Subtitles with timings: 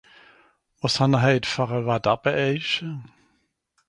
[0.79, 2.71] Wàs hàn'r hèit fer e Watter be èich?